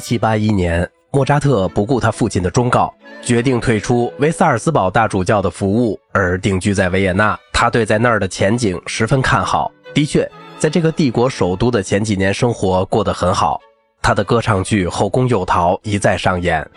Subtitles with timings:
[0.00, 7.38] 1781年，莫扎特不顾他父亲的忠告，决定退出为萨尔斯堡大主教的服务，而定居在维也纳。
[7.52, 9.70] 他对在那儿的前景十分看好。
[9.94, 10.28] 的确，
[10.58, 13.60] 在这个帝国首都的前几年，生活过得很好。
[14.02, 16.68] 他的歌唱剧《后宫诱逃》一再上演，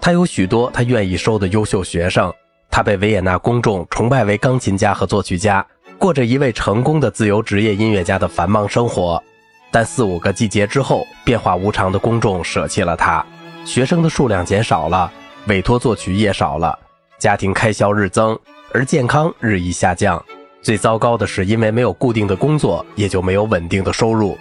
[0.00, 2.32] 他有许多他愿意收的优秀学生。
[2.68, 5.64] 他被维也纳公众崇拜为钢琴家和作曲家，
[5.98, 9.22] 过着一位成功的自由职业音乐家的繁忙生活。
[9.70, 13.24] 但四五个季节之后，变化无常的公众舍弃了他，
[13.64, 15.10] 学生的数量减少了，
[15.48, 16.78] 委托作曲也少了，
[17.18, 18.38] 家庭开销日增，
[18.72, 20.22] 而健康日益下降。
[20.62, 24.36] 最糟糕的是，因为没有固定的工作，也就没有稳定的收入。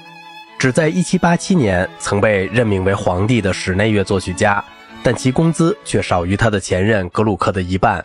[0.58, 4.64] 只在1787年曾被任命为皇帝的室内乐作曲家，
[5.04, 8.04] 但其工资却少于他的前任格鲁克的一半。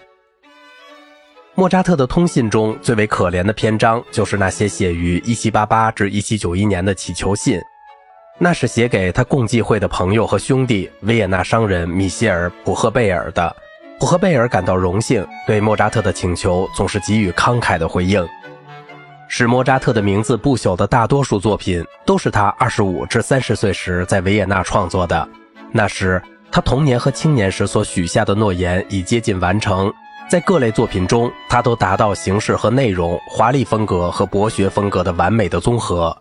[1.60, 7.60] 莫扎特的通信中最为可怜的篇章，就是那些写于1788至1791年的乞求信。
[8.38, 13.54] 那是写给他共济会的朋友和兄弟维也纳商人米歇尔·普赫贝尔的。
[13.98, 18.26] 普赫贝尔感到荣幸，对莫扎特的请求总是给予慷慨的回应。
[19.28, 25.28] 使莫扎特的名字不朽的大多数作品，都是他25至30岁时在维也纳创作的。
[25.72, 29.92] 那时，他童年和青年时所许下的诺言已接近完成。
[30.30, 36.16] 在各类作品中，他都达到形式和内容、华丽风格和博学风格的完美的综合。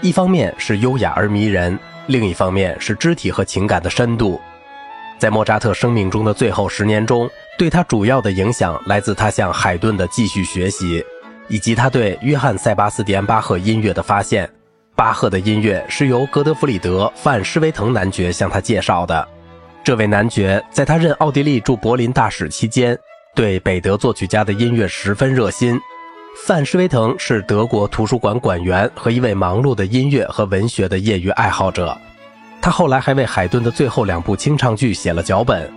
[0.00, 4.40] 一方面是优雅而迷人，另一方面是肢体和情感的深度。
[5.18, 11.04] 在莫扎特生命中的最后十年中，对他主要的影响来自他向海顿的继续学习，
[11.48, 14.48] 以及他对约翰·塞巴斯蒂安·巴赫音乐的发现。
[14.94, 19.28] 巴赫的音乐是由格德弗里德·范施维滕男爵向他介绍的。
[19.82, 22.96] 这位男爵在他任奥地利驻柏林大使期间。
[23.38, 25.80] 对北德作曲家的音乐十分热心。
[26.44, 31.96] 范施维滕是德国图书馆馆员和一位忙碌的音乐和文学的业余爱好者。
[32.60, 35.72] 他后来还为海顿的最后两部清唱剧写了脚本。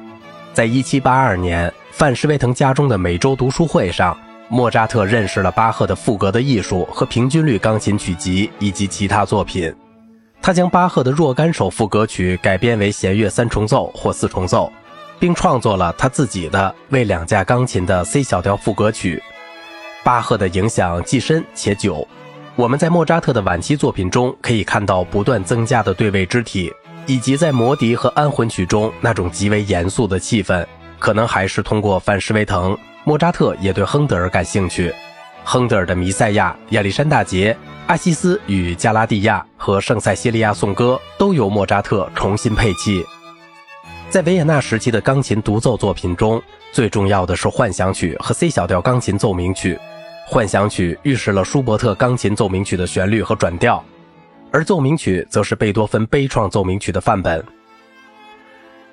[0.53, 4.17] 在1782年，范施维滕家中的每周读书会上，
[4.49, 9.71] 莫扎特认识了巴赫的赋格的艺术和平均律钢琴曲集以及其他作品。
[10.41, 14.73] 他将巴赫的若干首赋格曲改编为弦乐三重奏或四重奏。
[15.21, 19.21] 并创作了他自己的为两架钢琴的 C 小调赋格曲。
[20.03, 22.05] 巴赫的影响既深且久。
[22.55, 26.73] 我们在莫扎特的晚期作品中可以看到不断增加的对位肢体，
[27.05, 30.65] 以及在魔笛和安魂曲中那种极为严肃的气氛。
[30.97, 34.91] 可能还是通过范施维滕，莫扎特也对亨德尔感兴趣。
[35.43, 37.55] 亨德尔的《弥赛亚》、亚历山大节、
[37.85, 43.05] 阿西斯与加拉蒂亚和圣塞西利亚颂歌都由莫扎特重新配器。
[44.11, 49.79] 在维也纳时期的钢琴独奏作品中，最重要的是幻想曲和 C 小调钢琴奏鸣曲。
[50.27, 53.81] 幻想曲预示了舒伯特钢琴奏鸣曲的旋律和转调，
[54.51, 57.41] 而奏鸣曲则是贝多芬悲怆奏鸣曲的范本。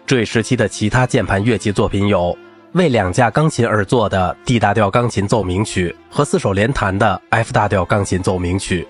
[0.07, 2.39] 这一时期的其他键盘乐器作品有
[2.75, 8.87] 为两架钢琴而作的 D 大调钢琴奏鸣曲和四手联弹的 F 大调钢琴奏鸣曲，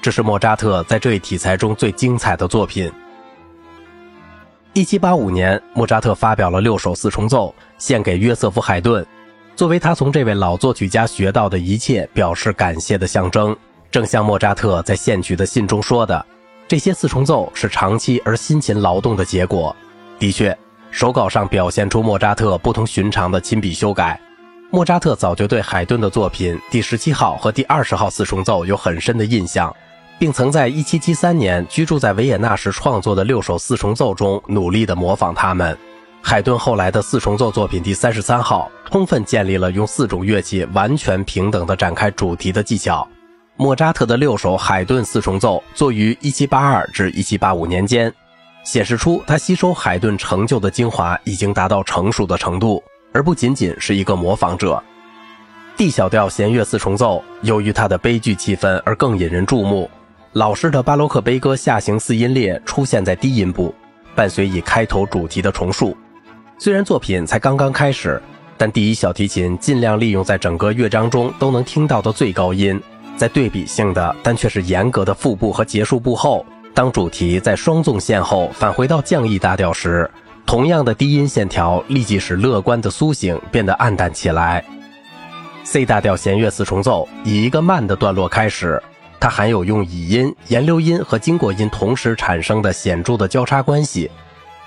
[0.00, 2.92] 这是莫扎特在这一题材中最精彩的作品。
[4.76, 9.06] 一七八五年，莫扎特发表了六首四重奏，献给约瑟夫·海顿，
[9.54, 13.56] 作为他从这位老作曲家学到的一切表示感谢的象征。
[13.88, 16.26] 正像莫扎特在献曲的信中说的，
[16.66, 19.74] 这些四重奏是长期而辛勤劳动的结果。
[20.18, 20.56] 的确，
[20.90, 24.20] 手稿上表现出莫扎特不同寻常的亲笔修改。
[24.72, 29.72] 莫扎特早就对海顿的作品第十七号和第二十号四重奏有很深的印象。
[30.18, 35.76] 并曾在1773年居住在维也纳时创作的六首四重奏中努力地模仿他们。
[36.22, 43.06] 海顿后来的四重奏作品第三十三号充分建立了用四种乐器完全平等地展开主题的技巧。
[43.56, 48.12] 莫扎特的六首海顿四重奏作于1782至1785年间，
[48.64, 52.82] 显示出他吸收海顿成就的精华已经达到成熟的程度，
[53.12, 54.82] 而不仅仅是一个模仿者。
[55.76, 59.90] D 小调弦乐四重奏由于它的悲剧气氛而更引人注目。
[60.34, 63.72] 老式的巴洛克悲歌下行四音列出现在低音部，
[64.16, 65.96] 伴随以开头主题的重述。
[66.58, 68.20] 虽然作品才刚刚开始，
[68.56, 72.80] 但第一小提琴尽量利用在整个乐章中都能听到的最高音，
[73.16, 76.44] 在对比性的但却是严格的副部和结束部后，
[76.74, 80.10] 当主题在双纵线后返回到降 E 大调时，
[80.44, 84.64] 同样的低音线条立即使乐观的苏醒变得暗淡起来。
[85.62, 88.82] C 大调弦乐四重奏以一个慢的段落开始。
[89.24, 94.10] 它含有用乙音、延留音和经过音同时产生的显著的交叉关系，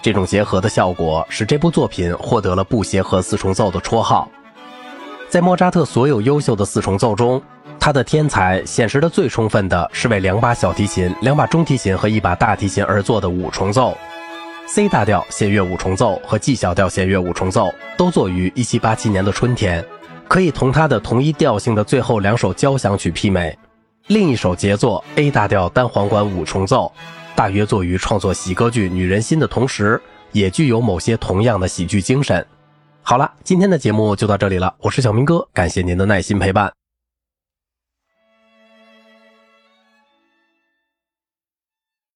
[0.01, 4.27] 这种结合的效果使这部作品获得了“不协和四重奏”的绰号。
[5.29, 7.39] 在莫扎特所有优秀的四重奏中，
[7.79, 13.95] 他的天才显示的最充分的是为两把小提琴、两把中提琴和一把大提琴而作的五重奏。
[14.65, 19.85] C 大调弦乐五重奏和 G 小调弦乐五重奏都作于1787年的春天，
[20.27, 23.55] 可以同他的同一调性的最后两首交响曲媲美。
[24.07, 26.89] 另一首杰作 A 大调单簧管五重奏，
[27.35, 30.01] 大约作于创作喜歌剧《女人心》的同时，
[30.31, 32.45] 也具有某些同样的喜剧精神。
[33.01, 36.76] 好了，今天的节目就到这里了，我是小明哥，感谢您的耐心陪伴。